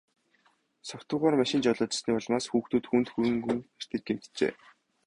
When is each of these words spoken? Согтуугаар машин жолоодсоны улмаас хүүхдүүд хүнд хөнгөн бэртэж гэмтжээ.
Согтуугаар 0.89 1.35
машин 1.41 1.59
жолоодсоны 1.65 2.11
улмаас 2.17 2.45
хүүхдүүд 2.49 2.85
хүнд 2.87 3.07
хөнгөн 3.11 3.59
бэртэж 3.75 4.01
гэмтжээ. 4.07 4.53